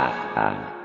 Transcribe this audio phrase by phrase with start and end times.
[0.00, 0.78] Ah, ah.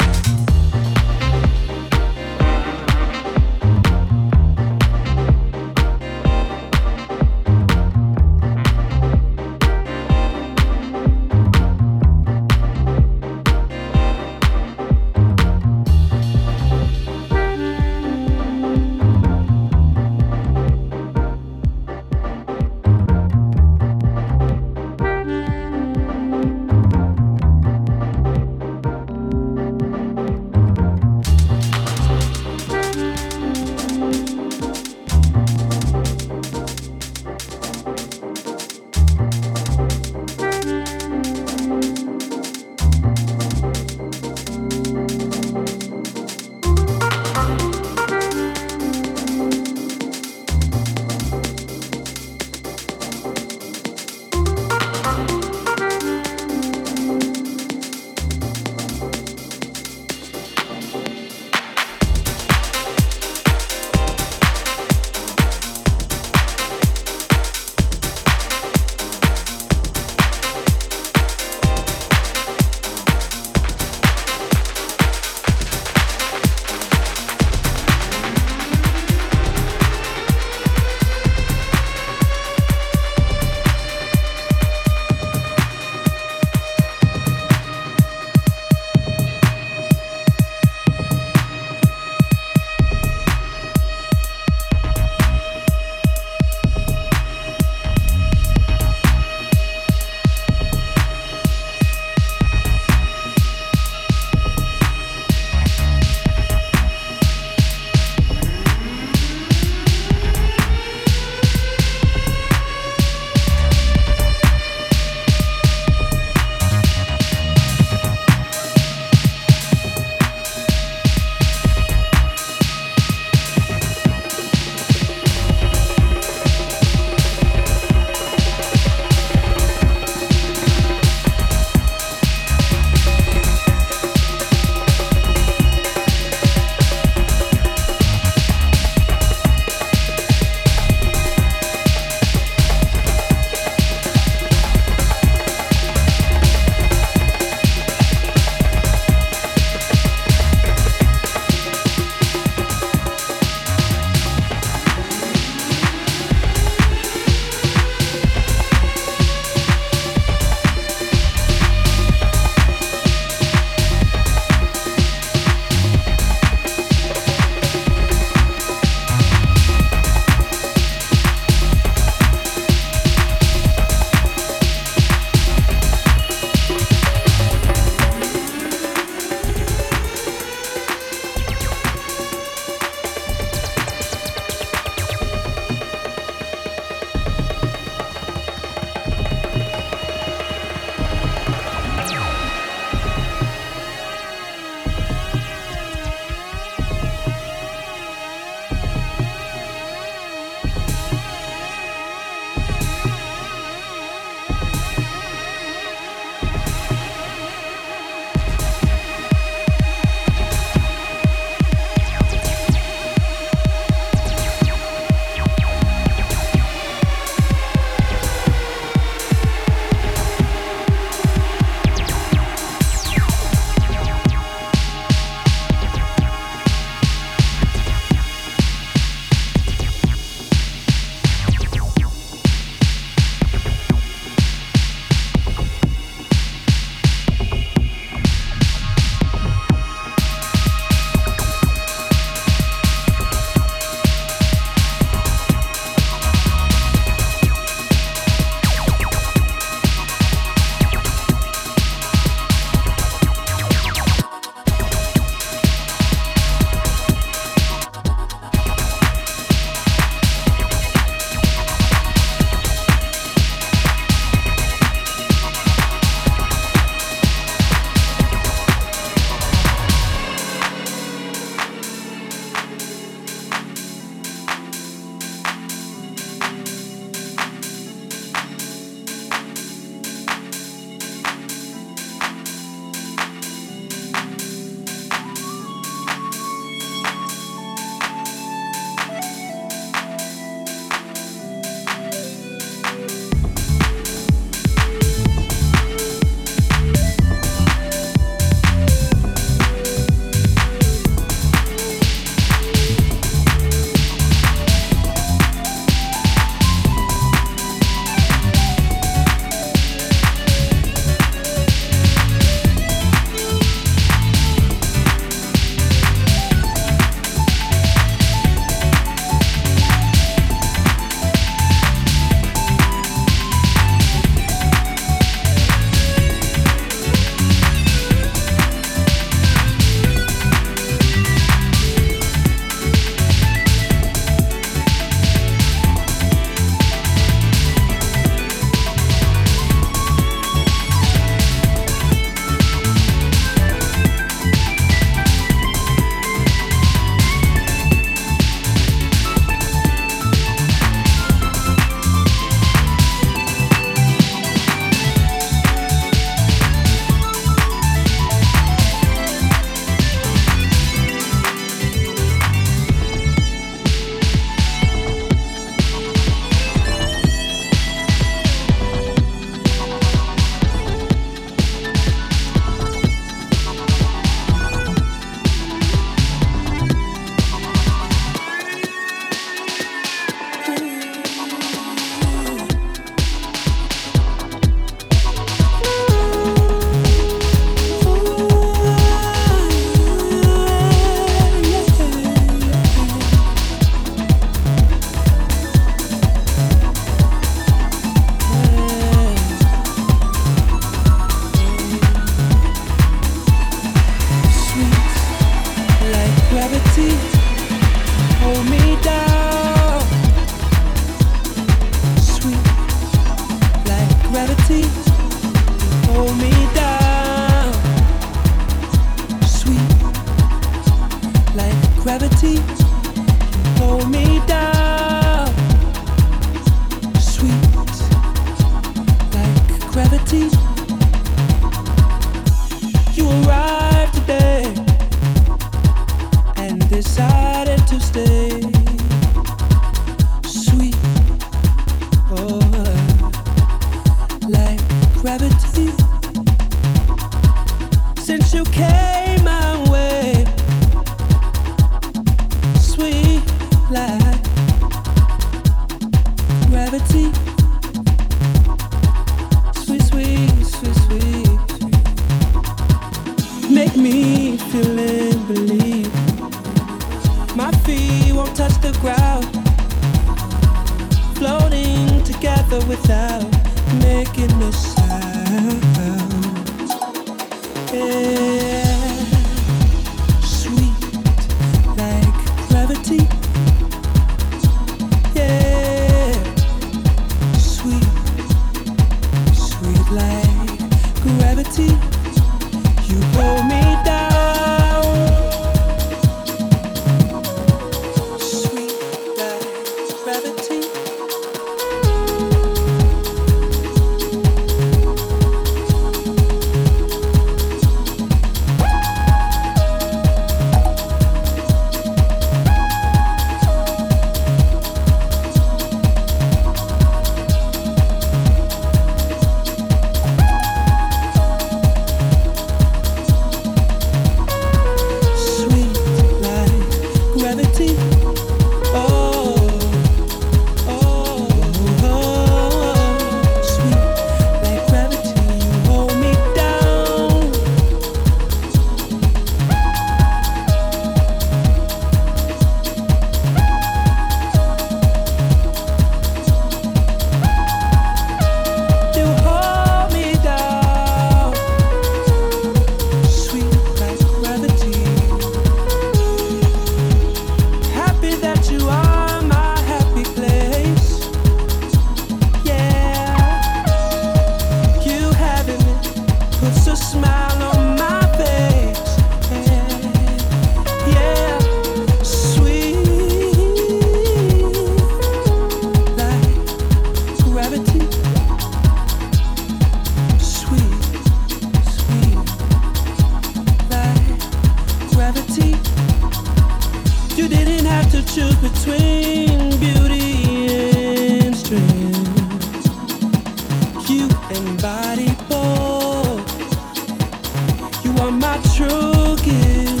[598.74, 600.00] true gift.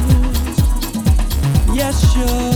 [1.74, 2.49] Yes, sure.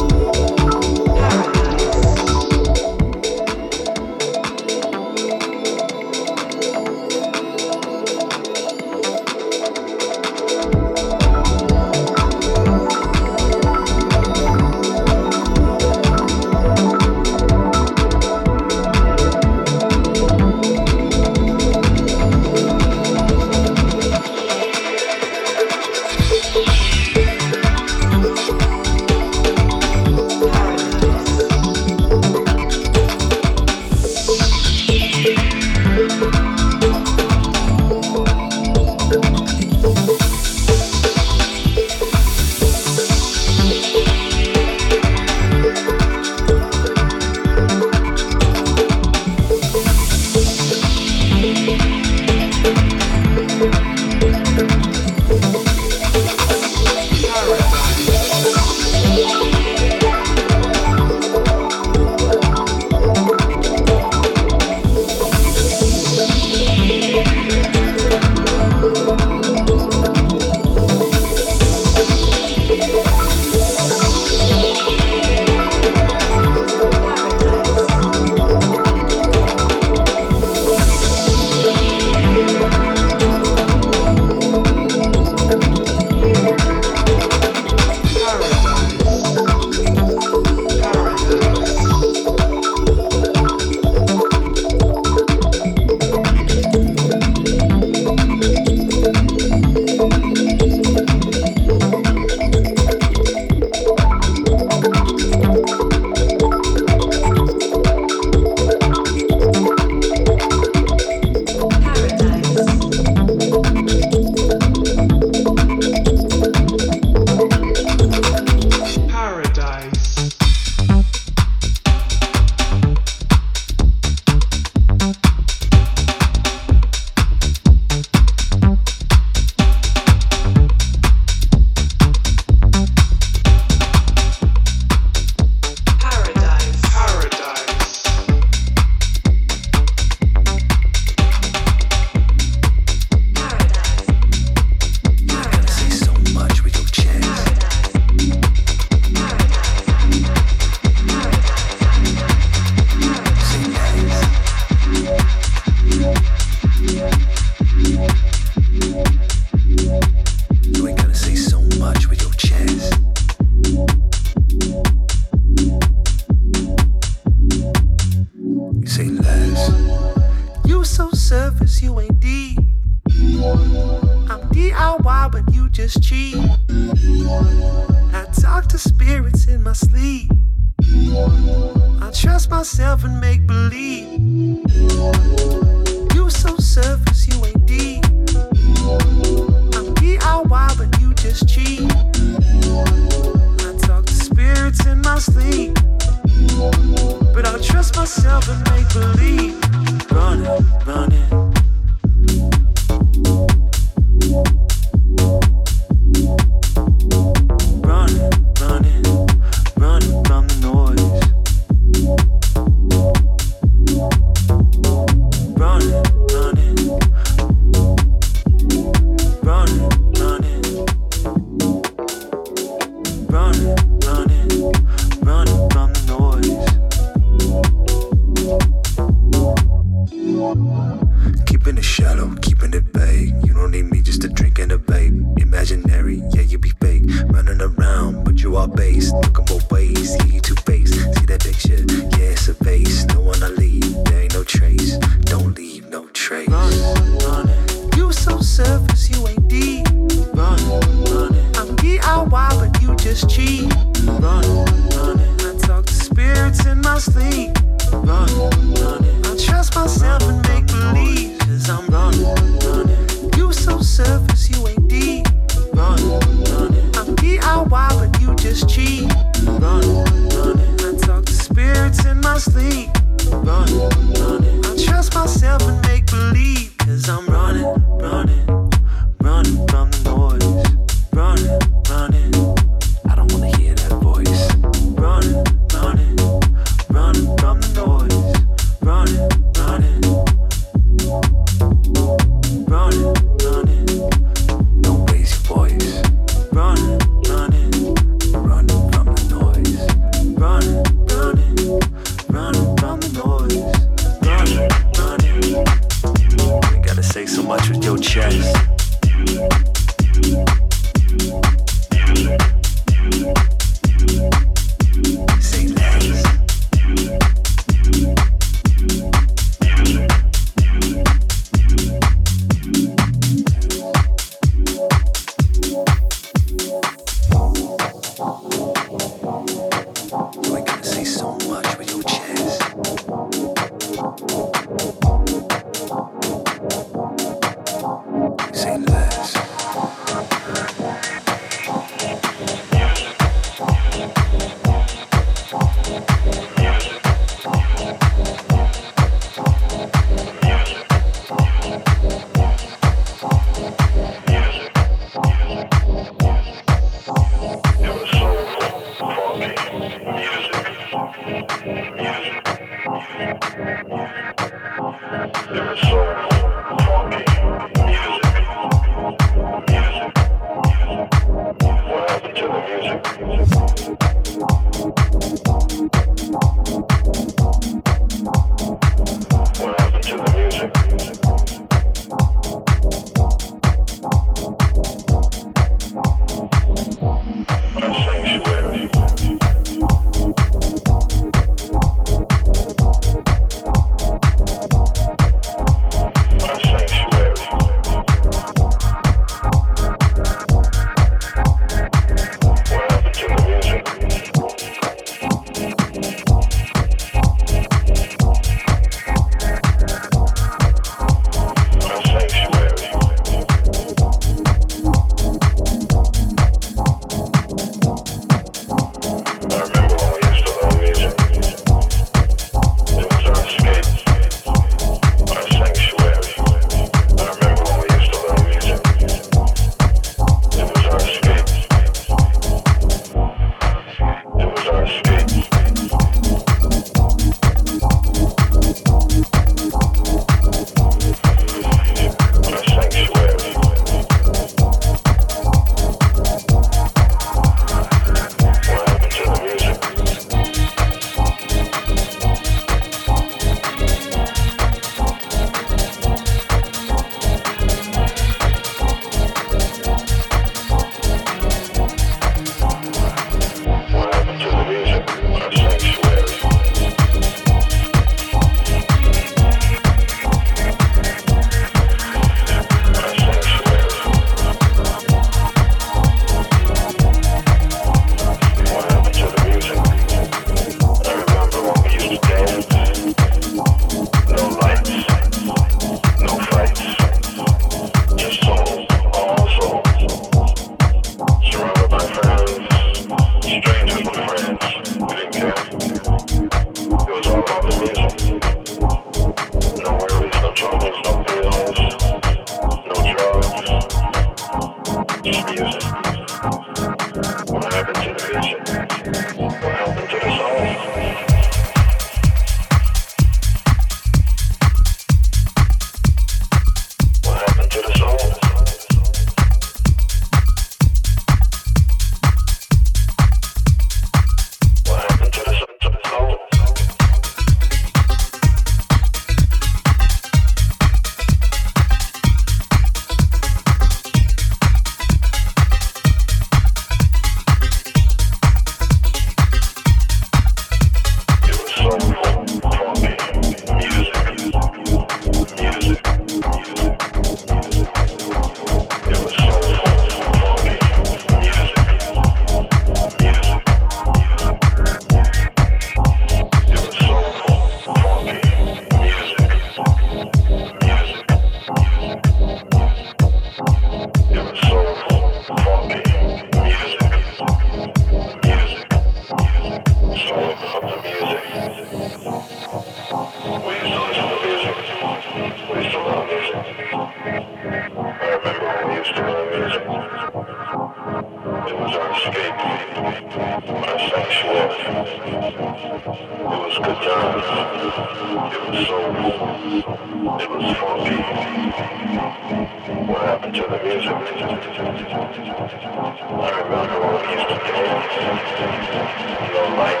[599.52, 600.00] Don't fight.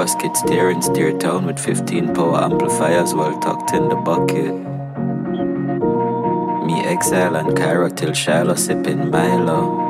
[0.08, 4.54] skid steer and steer town with 15 power amplifiers well tucked in the bucket.
[6.66, 9.88] Me exile and Cairo till Shiloh sipping Milo.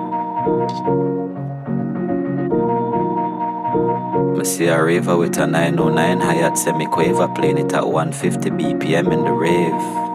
[4.36, 9.24] Me see a raver with a 909 hi-hat semi-quaver playing it at 150 BPM in
[9.26, 10.09] the rave.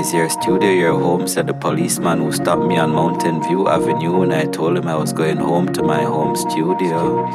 [0.00, 1.28] Is your studio your home?
[1.28, 4.96] said the policeman who stopped me on Mountain View Avenue when I told him I
[4.96, 7.26] was going home to my home studio.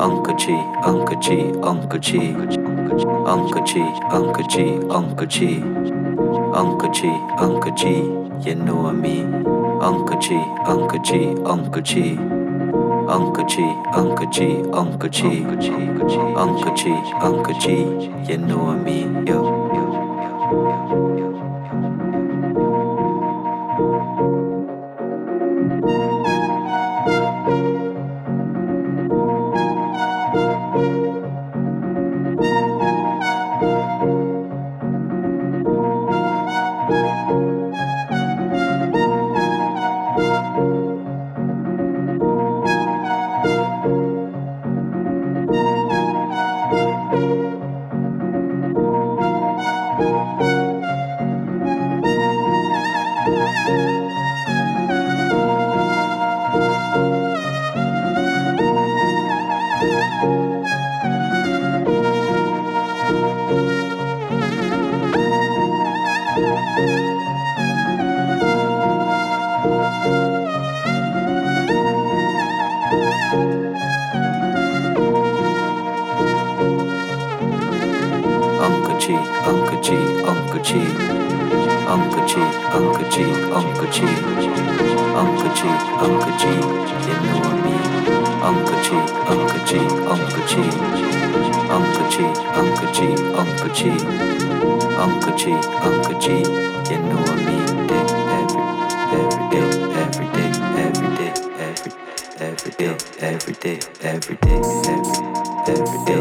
[0.00, 5.60] Uncle G, Uncle G, Uncle G, Uncle G, Uncle G, Uncle G,
[6.54, 7.88] Uncle G, Uncle G,
[8.48, 9.20] you know me.
[9.84, 12.37] Uncle G, Uncle G, Uncle G.
[13.08, 16.90] Uncle G, Uncle G, Uncle G, Uncle G, Uncle G,
[17.22, 19.57] Uncle G, you know what I mean, yo.
[79.08, 80.76] G, Uncle G, Uncle G,
[81.88, 82.36] Uncle G,
[82.76, 83.24] Uncle G,
[83.56, 84.04] Uncle G,
[85.16, 85.64] Uncle G,
[86.04, 86.44] Uncle G,
[87.08, 87.88] you know I mean.
[88.44, 88.86] Uncle G,
[89.32, 89.70] Uncle G,
[90.12, 90.52] Uncle G,
[91.72, 92.20] Uncle G,
[92.52, 93.00] Uncle G,
[93.32, 93.80] Uncle G,
[95.00, 96.26] Uncle G, Uncle G,
[96.92, 97.68] you know I mean.
[99.16, 99.68] Every day,
[100.04, 100.52] every day,
[100.84, 102.12] every day, every day,
[102.44, 104.60] every day, every day, every day, every day,
[105.66, 106.17] every day.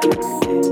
[0.00, 0.67] Thank you.